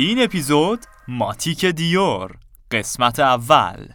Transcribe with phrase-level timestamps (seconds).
[0.00, 2.30] این اپیزود ماتیک دیور
[2.70, 3.86] قسمت اول.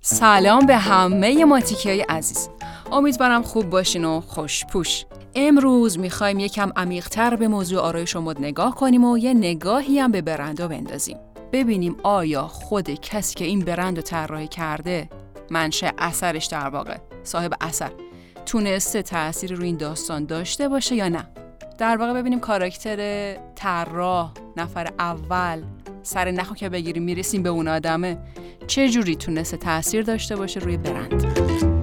[0.00, 2.48] سلام به همه ماتیکی های عزیز.
[2.92, 5.04] امیدوارم خوب باشین و خوش پوش.
[5.34, 10.22] امروز می‌خوایم یکم عمیقتر به موضوع آرایش مد نگاه کنیم و یه نگاهی هم به
[10.22, 11.18] برندا بندازیم.
[11.52, 15.08] ببینیم آیا خود کسی که این برند رو طراحی کرده
[15.50, 17.90] منشه اثرش در واقع صاحب اثر
[18.46, 21.28] تونسته تاثیر روی این داستان داشته باشه یا نه.
[21.78, 25.62] در واقع ببینیم کاراکتر طراح نفر اول
[26.02, 28.18] سر نخو که بگیریم می‌رسیم به اون آدمه.
[28.66, 31.73] چه جوری تونسته تاثیر داشته باشه روی برند؟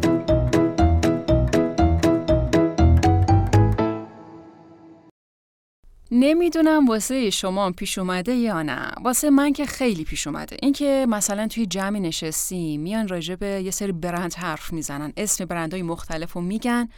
[6.14, 8.92] نمی‌دونم واسه شما پیش اومده یا نه.
[9.04, 10.58] واسه من که خیلی پیش اومده.
[10.62, 15.14] اینکه مثلا توی جمعی نشستیم میان راجع به یه سری برند حرف می‌زنن.
[15.17, 16.89] اسم برندهای مختلف رو میگن.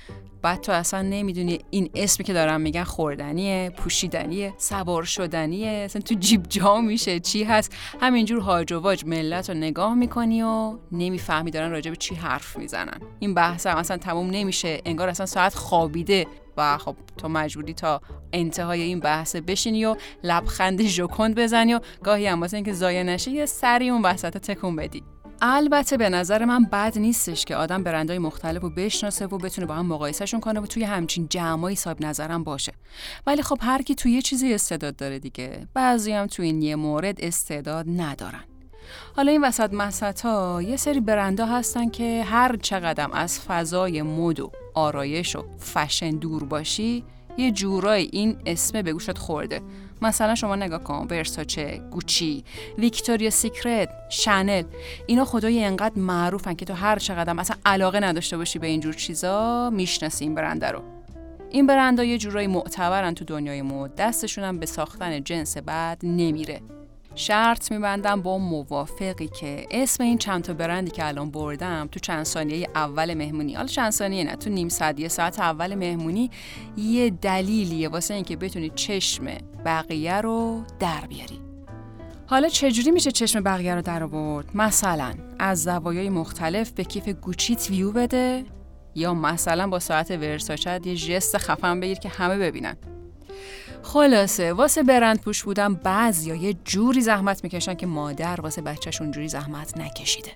[0.41, 5.69] بعد تو اصلا نمی‌دونی این اسمی که دارم میگن خوردنیه پوشیدنیه سوار شدنیه.
[5.69, 7.75] اصلا تو جیب جا میشه چی هست.
[8.01, 12.57] همینجور هاج و واج ملت رو نگاه می‌کنی و نمی‌فهمی دارن راجع به چی حرف
[12.57, 12.99] می‌زنن.
[13.19, 14.81] این بحث اصلا تموم نمیشه.
[14.85, 16.27] انگار اصلا ساعت خوابیده.
[16.57, 18.01] و خب تو مجبوری تا
[18.33, 23.31] انتهای این بحث بشینی و لبخند ژوکند بزنی و گاهی هم واسه اینکه ضایع نشه
[23.31, 25.03] یه سری اون وسط تکون بدی.
[25.41, 29.73] البته به نظر من بد نیستش که آدم برندهای مختلف رو بشناسه و بتونه با
[29.73, 32.73] هم مقایسهشون کنه و توی همچین جمعایی صاحب نظرم باشه.
[33.27, 35.67] ولی خب هر کی توی یه چیزی استعداد داره دیگه.
[35.73, 38.43] بعضی هم توی این یه مورد استعداد ندارن.
[39.15, 44.39] حالا این وسط مسط ها یه سری برندا هستن که هر چقدر از فضای مد
[44.39, 47.03] و آرایش و فشن دور باشی
[47.37, 49.61] یه جورایی این اسمه به گوشت خورده.
[50.01, 52.43] مثلا شما نگاه کن ورساچه، گوچی،
[52.77, 54.63] ویکتوریا سیکرت، شنل
[55.07, 59.69] اینا خدای انقدر معروفن که تو هر چقدر مثلا علاقه نداشته باشی به اینجور چیزا
[59.69, 60.81] می‌شناسی این برنده رو.
[61.49, 66.61] این برندها یه جورایی معتبرن تو دنیای مد دستشون هم به ساختن جنس بعد نمیره.
[67.15, 72.23] شرط میبندم با موافقی که اسم این چند تا برندی که الان بردم تو چند
[72.23, 73.53] ثانیه اول مهمونی.
[73.53, 76.31] حالا چند ثانیه نه تو نیم ساعت یه ساعت اول مهمونی
[76.77, 79.25] یه دلیلیه واسه اینکه بتونی چشم
[79.65, 81.39] بقیه رو در بیاری.
[82.27, 87.69] حالا چجوری میشه چشم بقیه رو در آورد؟ مثلا از زوایای مختلف به کیف گوچیت
[87.69, 88.45] ویو بده
[88.95, 92.77] یا مثلا با ساعت ورساچت یه جست خفن بگیر که همه ببینن.
[93.83, 99.27] خلاصه واسه برند پوش بودن بعضیا یه جوری زحمت می‌کشن که مادر واسه بچهشون جوری
[99.27, 100.31] زحمت نکشیده.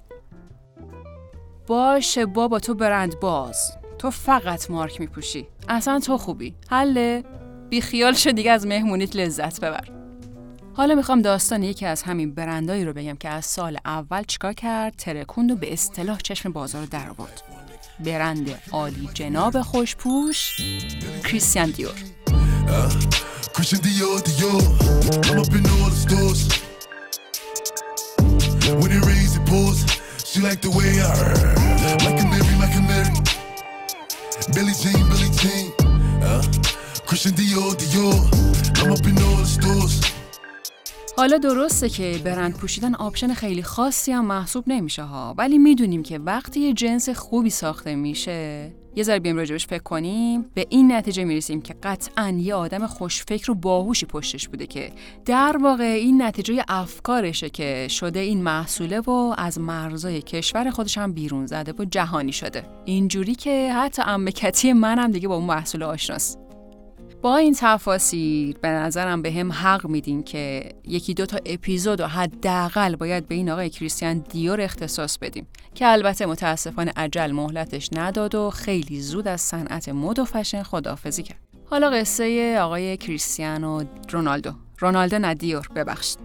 [1.67, 3.71] باشه بابا تو برند باز.
[3.99, 5.47] تو فقط مارک میپوشی.
[5.69, 6.55] اصلا تو خوبی.
[6.69, 7.23] حله؟
[7.69, 9.87] بیخیال شو دیگه از مهمونیت لذت ببر.
[10.73, 14.95] حالا می‌خوام داستان یکی از همین برندایی رو بگم که از سال اول چیکار کرد؟
[14.95, 17.41] ترکوند و به اصطلاح چشم بازار در آورد
[18.05, 20.61] برند عالی جناب خوشپوش
[21.23, 21.93] کریستیان دیور.
[23.57, 24.61] Christian Dior, Dior.
[25.27, 26.41] I'm up in all the stores.
[28.81, 29.79] When it rains, it pours.
[30.29, 31.13] She like the way I
[32.05, 33.15] Like a Mary, like a Mary.
[34.53, 35.65] Billie Jean, Billie Jean.
[36.21, 36.43] Uh,
[37.07, 38.19] Christian Dior, Dior.
[38.79, 40.01] I'm up in all the stores.
[41.17, 46.19] حالا درسته که برند پوشیدن آپشن خیلی خاصی هم محسوب نمیشه ها ولی می‌دونیم که
[46.19, 50.45] وقتی یه جنس خوبی ساخته میشه یه ذره بیایم راجبش فکر کنیم.
[50.53, 54.91] به این نتیجه می‌رسیم که قطعا یه آدم خوشفکر و باهوشی پشتش بوده که
[55.25, 61.13] در واقع این نتیجه افکارشه که شده این محصوله و از مرزای کشور خودش هم
[61.13, 62.63] بیرون زده و جهانی شده.
[62.85, 66.46] اینجوری که حتی امکتی منم دیگه با اون محصول آشناست.
[67.21, 72.07] با این تفاصیل به نظرم به هم حق میدین که یکی دو تا اپیزود و
[72.07, 78.35] حداقل باید به این آقای کریستیان دیور اختصاص بدیم که البته متاسفانه عجل مهلتش نداد
[78.35, 81.39] و خیلی زود از صنعت مد و فشن خداحافظی کرد.
[81.65, 84.51] حالا قصه آقای کریستیانو رونالدو.
[84.79, 86.19] رونالدو ندیور ببخشید.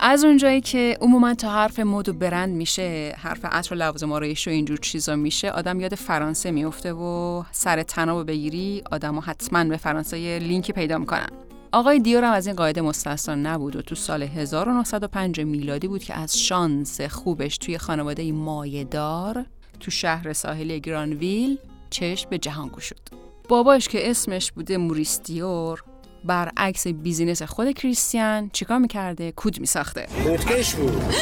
[0.00, 4.48] از اونجایی که عموما تا حرف مد و برند میشه حرف عطر و لوازم آرایش
[4.48, 9.76] و اینجور چیزا میشه آدم یاد فرانسه میفته و سر تناب بگیری آدمو حتما به
[9.76, 11.28] فرانسه یه لینکی پیدا می‌کنن
[11.72, 16.14] آقای دیور هم از این قاعده مستثنا نبود و تو سال 1905 میلادی بود که
[16.14, 19.44] از شانس خوبش توی خانواده مایه‌دار
[19.80, 21.58] تو شهر ساحلی گرانویل
[21.90, 23.00] چشم به جهان شد.
[23.48, 25.82] باباش که اسمش بوده موریس دیور
[26.24, 30.06] برعکس business خود کریستیان چیکار می‌کرده؟ کود میساخته.
[30.24, 31.14] کودکش بود.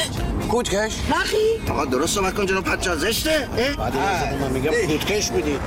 [0.49, 3.95] کودکش؟ نخی؟ آقا درست اومد کن جناب پچا زشته؟ بعد
[4.41, 5.59] من میگم کودکش بودی.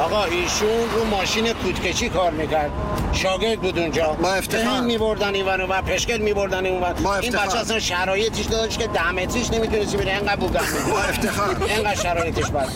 [0.00, 2.70] آقا ایشون رو ماشین کودکشی کار می‌کرد.
[3.12, 4.12] شاگرد بود اونجا.
[4.12, 4.80] با افتخار.
[4.80, 9.96] میبردن این و پشکل میبردن این با این بچه اصلا شرایطش داشت که دمتیش نمی‌تونستی
[9.96, 10.12] بره.
[10.12, 11.56] انقدر بودن با افتخار.
[11.68, 12.68] انقدر شرایطش بد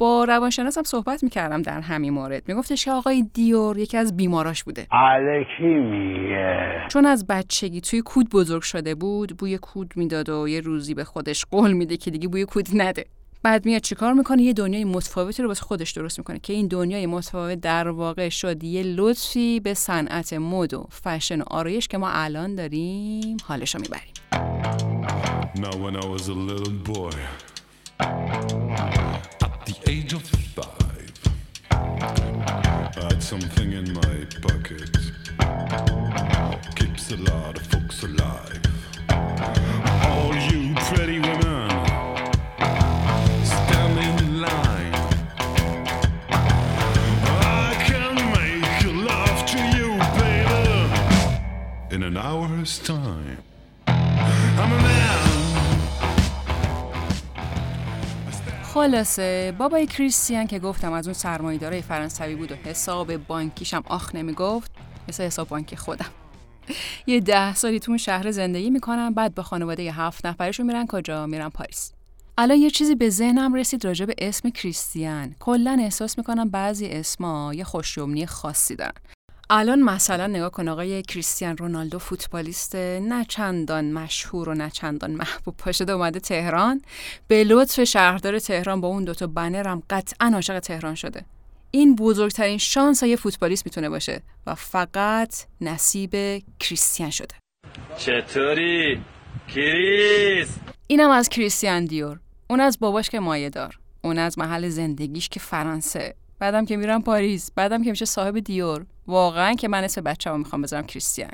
[0.00, 2.48] با روانشناسم صحبت می‌کردم در همین مورد.
[2.48, 4.86] میگفتش که آقای دیور یکی از بیماراش بوده.
[4.92, 6.88] علکی میگه.
[6.88, 11.04] چون از بچگی توی کود بزرگ شده بود بوی کود می‌داد و یه روزی به
[11.04, 13.04] خودش قول میده که دیگه بوی کود نده.
[13.42, 17.06] بعد میاد چیکار می‌کنه؟ یه دنیای متفاوتی رو واسه خودش درست می‌کنه که این دنیای
[17.06, 18.64] متفاوت در واقع شد.
[18.64, 23.80] یه لطفی به صنعت مد و فشن و آرایش که ما الان داریم حالش رو
[23.80, 24.14] می‌بریم.
[25.56, 27.14] Now when I was a little boy,
[28.00, 28.59] at
[29.70, 31.12] the age of five,
[31.70, 34.96] I had something in my pocket.
[36.74, 38.60] Keeps a lot of folks alive.
[40.08, 41.70] All you pretty women,
[43.44, 44.94] stand in line.
[46.30, 49.88] I can make love to you,
[50.18, 53.38] baby, in an hour's time.
[58.80, 59.54] خلاصه.
[59.58, 64.70] بابای کریستیان که گفتم از اون سرمایه‌دارای فرانسوی بود و حساب بانکیشم آخ نمی‌گفت
[65.08, 66.06] مثل حساب بانکی خودم.
[67.06, 70.86] یه ده سالی تو اون شهر زندگی می‌کنن بعد با خانواده ی هفت نفرشون میرن
[70.86, 71.92] کجا؟ میرن پاریس.
[72.38, 77.54] الان یه چیزی به ذهنم رسید راجع به اسم کریستیان کلا احساس می‌کنم بعضی اسما
[77.54, 78.92] یه خوشیومنی خاصی دارن.
[79.52, 85.56] الان مثلا نگاه کن آقای کریستیان رونالدو فوتبالیست نه چندان مشهور و نه چندان محبوب
[85.56, 86.82] پاشده اومده تهران.
[87.28, 91.24] به لطف شهردار تهران با اون دوتا بنرم قطعا عاشق تهران شده.
[91.70, 97.34] این بزرگترین شانس یه فوتبالیست می‌تونه باشه و فقط نصیب کریستیان شده.
[97.98, 99.00] چطوری؟
[99.54, 100.48] کریس؟
[100.86, 102.20] اینم از کریستیان دیور.
[102.50, 103.78] اون از باباش که مایه دار.
[104.02, 106.14] اون از محل زندگیش که فرانسه.
[106.40, 108.86] بعدم که میرم پاریس بعدم که میشه صاحب دیور.
[109.06, 111.30] واقعا که من اسم بچه‌مو می‌خوام بذارم کریستیان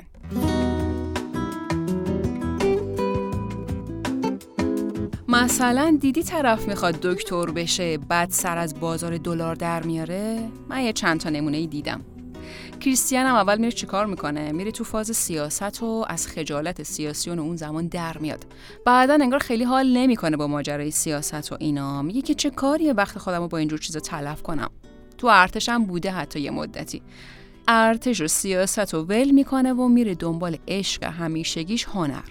[5.27, 10.93] مثلا دیدی طرف می‌خواد دکتر بشه بعد سر از بازار دلار در میاره؟ من یه
[10.93, 12.01] چند تا نمونه ای دیدم.
[12.79, 17.55] کریستیان هم اول میره چیکار می‌کنه؟ میره تو فاز سیاست و از خجالت سیاسیون اون
[17.55, 18.45] زمان در میاد.
[18.85, 22.01] بعدا انگار خیلی حال نمی‌کنه با ماجرای سیاست و اینا.
[22.01, 24.69] میگه که چه کاریه وقت خودم رو با اینجور چیزا تلف کنم.
[25.17, 27.01] تو ارتش هم بوده حتی یه مدتی.
[27.67, 32.23] ارتش و سیاست رو ول می‌کنه و میره دنبال عشق همیشگیش هنر.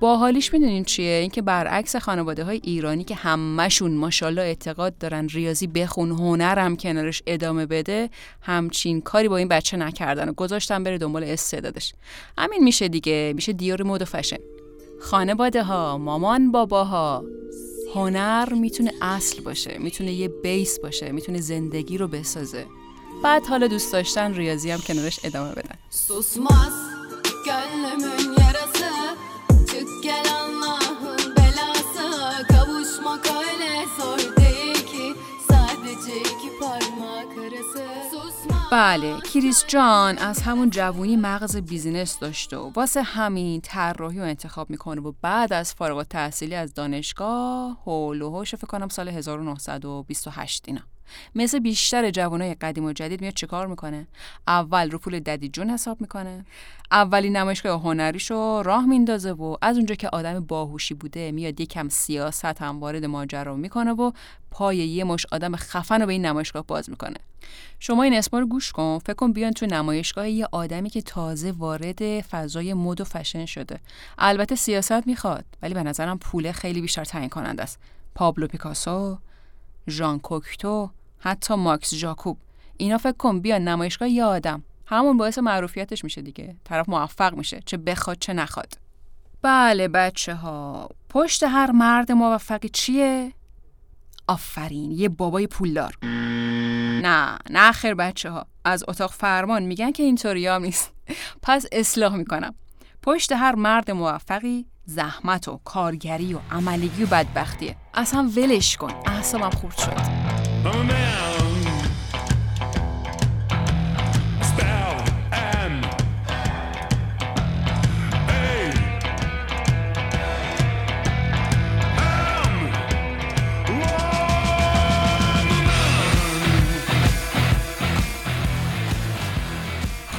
[0.00, 6.10] باحالیش می‌دونین چیه؟ اینکه برعکس خانواده های ایرانی که همشون ماشاءالله اعتقاد دارن ریاضی بخون
[6.10, 8.10] هنرم کنارش ادامه بده
[8.40, 11.94] همچین کاری با این بچه نکردن و گذاشتن بره دنبال استعدادش.
[12.38, 14.36] همین میشه دیگه میشه دیار مد و فشن.
[15.00, 17.24] خانواده ها مامان باباها.
[17.94, 22.66] هنر می‌تونه اصل باشه می‌تونه یه بیس باشه می‌تونه زندگی رو بسازه.
[23.24, 25.78] بعد حالا دوست داشتن ریاضی هم کنارش ادامه بدن.
[30.02, 30.81] Gel Allah'ın
[38.72, 44.70] بله کریس جان از همون جوونی مغز business داشته و واسه همین طراحی رو انتخاب
[44.70, 50.91] می‌کنه و بعد از فارغ التحصیلی از دانشگاه هول و فکر کنم سال 1928 اینا.
[51.34, 54.06] مثل بیشتر جوانای قدیم و جدید میاد چیکار می‌کنه؟
[54.46, 56.44] اول رو پول daddy جون حساب می‌کنه.
[56.90, 62.62] اولین نمایشگاه هنریشو راه میندازه و از اونجا که آدم باهوشی بوده میاد یکم سیاست
[62.62, 64.12] هم وارد ماجرا می‌کنه و
[64.50, 67.16] پای یه مش آدم خفن رو به این نمایشگاه باز می‌کنه.
[67.78, 68.98] شما این اسما رو گوش کن.
[68.98, 73.80] فکر کن بیان تو نمایشگاه یه آدمی که تازه وارد فضای مد و فشن شده.
[74.18, 77.78] البته سیاست می‌خواد ولی به نظرم پول خیلی بیشتر تعیین کننده است.
[78.14, 79.18] پابلو پیکاسو
[79.88, 80.90] ژان کوکتو
[81.22, 82.38] حتی ماکس ژاکوب
[82.76, 84.62] اینا فکر کن بیان نمایشگاه یه آدم.
[84.86, 86.56] همون باعث معروفیتش میشه دیگه.
[86.64, 87.60] طرف موفق میشه.
[87.66, 88.78] چه بخواد چه نخواد.
[89.42, 93.32] بله بچه ها پشت هر مرد موفقی چیه؟
[94.26, 94.90] آفرین.
[94.90, 95.98] یه بابای پولدار.
[97.02, 100.92] نه نه خیر بچه ها از اتاق فرمان میگن که اینطوری هم نیست.
[101.42, 102.54] پس اصلاح می‌کنم.
[103.02, 107.76] پشت هر مرد موفقی زحمت و کارگری و عملگی و بدبختیه.
[107.94, 108.92] اصلا ولش کن.
[109.06, 110.21] اعصابم خورد شد.
[110.64, 111.41] I'm a man.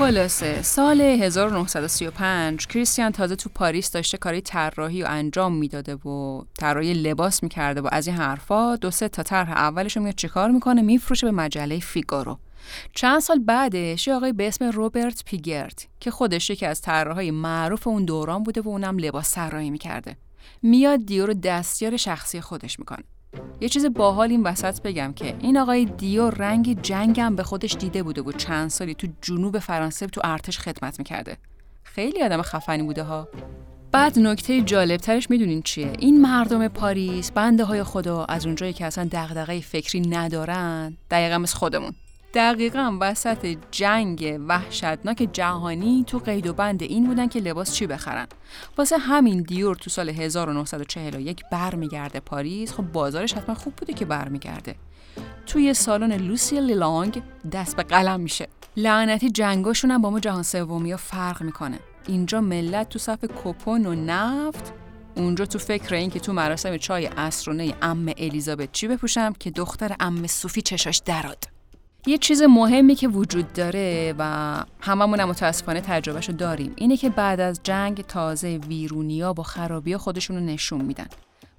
[0.03, 0.61] خلاصه.
[0.61, 7.43] سال 1935 کریستیان تازه تو پاریس داشته کاری طراحی و انجام می‌داده و طراحی لباس
[7.43, 11.31] می‌کرده و از این حرفا دو سه تا طرح اولش میاد چیکار می‌کنه؟ میفروشه به
[11.31, 12.39] مجله فیگارو.
[12.93, 17.87] چند سال بعدش یه آقای به اسم روبرت پیگرت که خودش یکی از طراحهای معروف
[17.87, 20.17] اون دوران بوده و اونم لباس طراحی می‌کرده.
[20.61, 23.03] میاد دیو رو دستیار شخصی خودش می‌کنه.
[23.61, 28.03] یه چیز باحال این وسط بگم که این آقای دیو رنگ جنگم به خودش دیده
[28.03, 31.37] بوده و چند سالی تو جنوب فرانسه تو ارتش خدمت می‌کرده.
[31.83, 33.27] خیلی آدم خفنی بوده ها.
[33.91, 39.09] بعد نکته جالبترش می‌دونین چیه؟ این مردم پاریس بنده های خدا از اونجایی که اصلا
[39.11, 41.91] دغدغه فکری ندارن دقیقا مثل خودمون.
[42.33, 48.27] دقیقا وسط جنگ وحشتناک جهانی تو قید و بند این بودن که لباس چی بخرن.
[48.77, 52.73] واسه همین دیور تو سال 1941 برمیگرده پاریس.
[52.73, 54.75] خب بازارش حتما خوب بوده که برمیگرده.
[55.45, 57.21] توی سالن لوسی لیلانگ
[57.51, 58.47] دست به قلم میشه.
[58.77, 61.79] لعنتی جنگاشون هم با ما جهان سومی ها فرق می‌کنه.
[62.07, 64.73] اینجا ملت تو صف کپون و نفت
[65.15, 69.95] اونجا تو فکر این که تو مراسم چای اسرونه ام الیزابت چی بپوشم که دختر
[69.99, 71.52] ام صوفی چشاش دراد.
[72.07, 77.39] یه چیز مهمی که وجود داره و هممون هم متاسفانه تجربهشو داریم اینه که بعد
[77.39, 81.07] از جنگ تازه ویرونیا با خرابی خودشون رو نشون میدن.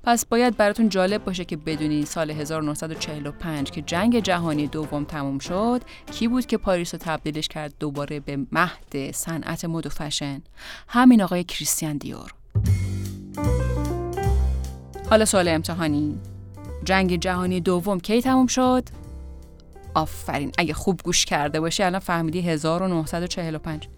[0.03, 5.83] پس باید براتون جالب باشه که بدونین سال 1945 که جنگ جهانی دوم تموم شد
[6.13, 10.43] کی بود که پاریس رو تبدیلش کرد دوباره به مهد صنعت مد و فشن؟
[10.89, 12.31] همین آقای کریستیان دیور.
[15.11, 16.19] حالا سوال امتحانی.
[16.85, 19.04] جنگ جهانی دوم کی تموم شد؟
[19.95, 20.53] آفرین.
[20.59, 23.89] اگه خوب گوش کرده باشی الان فهمیدی 1945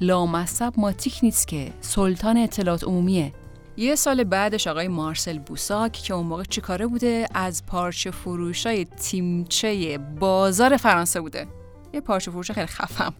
[0.00, 1.72] لامصب ماتیک نیست که.
[1.80, 3.32] سلطان اطلاعات عمومیه.
[3.76, 9.98] یه سال بعدش آقای مارسل بوساک که اون موقع چیکاره بوده؟ از پارچه فروشای تیمچه
[9.98, 11.46] بازار فرانسه بوده.
[11.92, 13.14] یه پارچه فروش خیلی خفم.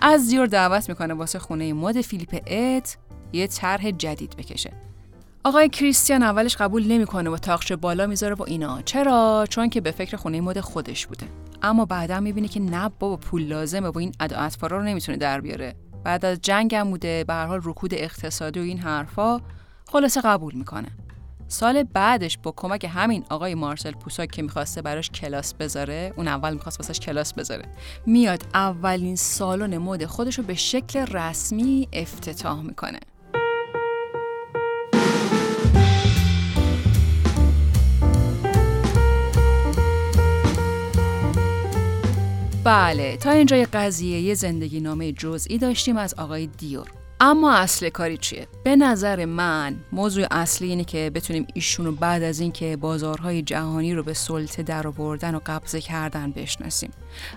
[0.00, 2.96] از دیور دعوت می‌کنه واسه خونه مد فیلیپ ات
[3.32, 4.72] یه طرح جدید بکشه.
[5.44, 8.82] آقای کریستیان اولش قبول نمی‌کنه و تاقچه بالا می‌ذاره و اینا.
[8.82, 11.26] چرا؟ چون که به فکر خونه مد خودش بوده.
[11.62, 15.40] اما بعدا می‌بینه که نه بابا پول لازمه و این ادا اطفارا رو نمی‌تونه در
[15.40, 15.74] بیاره.
[16.04, 19.40] بعد از جنگ هم بوده به هر حال رکود اقتصادی و این حرفا
[19.88, 20.88] خلاصه قبول می‌کنه.
[21.48, 26.54] سال بعدش با کمک همین آقای مارسل پوساک که می‌خواسته براش کلاس بذاره اون اول
[26.54, 27.64] می‌خواست واسش کلاس بذاره
[28.06, 33.00] میاد اولین سالن مد خودش رو به شکل رسمی افتتاح می‌کنه.
[42.64, 46.86] بله تا اینجای قضیه یه زندگی نامه جزئی داشتیم از آقای دیور.
[47.20, 52.40] اما اصل کاری چیه؟ به نظر من موضوع اصلی اینه که بتونیم ایشونو بعد از
[52.40, 56.90] اینکه بازارهای جهانی رو به سلطه درآوردن و قبضه کردن بشناسیم.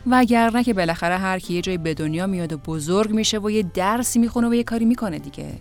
[0.08, 3.64] وگرنه که بالاخره هر کی یه جایی به دنیا میاد و بزرگ میشه و یه
[3.64, 5.54] درسی می‌خونه و یه کاری می‌کنه دیگه.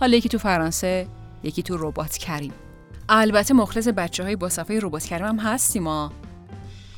[0.00, 1.06] حالا یکی تو فرانسه
[1.42, 2.52] یکی تو ربات کریم
[3.08, 6.12] البته مخلص بچه های با صفحه ربات کریم هم هستیم ما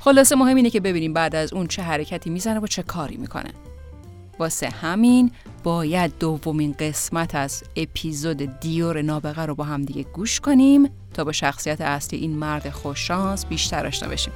[0.00, 3.50] خلاصه مهم اینه که ببینیم بعد از اون چه حرکتی می‌زنه و چه کاری می‌کنه.
[4.38, 5.30] واسه همین
[5.62, 11.32] باید دومین قسمت از اپیزود دیور نابغه رو با هم دیگه گوش کنیم تا با
[11.32, 14.32] شخصیت اصلی این مرد خوششانس بیشتر آشنا بشیم.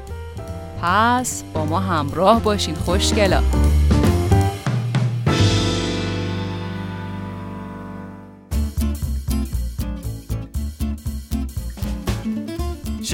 [0.83, 3.43] پس با ما همراه باشین خوشگلا.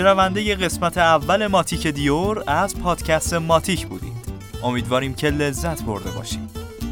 [0.01, 4.13] شنونده قسمت اول ماتیک دیور از پادکست ماتیک بودید.
[4.63, 6.51] امیدواریم که لذت برده باشید.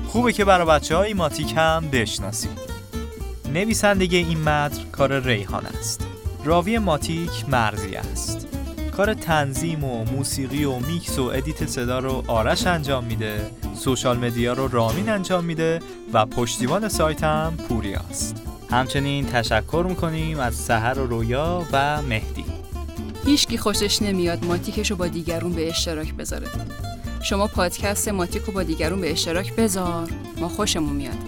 [0.08, 2.58] خوبه که برای بچه های ماتیک هم بشناسید.
[3.52, 6.06] نویسنده این متن کار ریحان است.
[6.44, 8.48] راوی ماتیک مرزی است.
[8.96, 14.52] کار تنظیم و موسیقی و میکس و edit صدا رو آرش انجام میده social media
[14.52, 15.80] رو رامین انجام میده
[16.12, 22.57] و پشتیبان سایت هم پوریاست همچنین تشکر می‌کنیم از سحر و رویا و مهدی.
[23.28, 26.47] هیچکی خوشش نمیاد ماتیکش رو با دیگرون به اشتراک بذاره.
[27.23, 30.11] شما پادکست ماتیک رو با دیگرون به اشتراک بذار.
[30.40, 31.18] ما خوشمون میاد.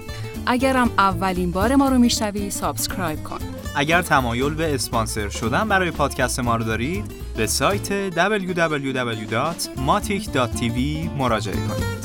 [0.47, 3.38] اگرم اولین بار ما رو میشنوی subscribe کن.
[3.75, 7.04] اگر تمایل به اسپانسر شدن برای پادکست ما رو دارید
[7.37, 10.78] به سایت www.matic.tv
[11.19, 12.00] مراجعه کنید.